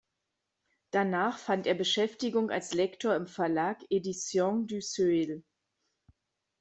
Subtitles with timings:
[0.89, 5.43] Danach fand er Beschäftigung als Lektor im Verlag "Editions du Seuil".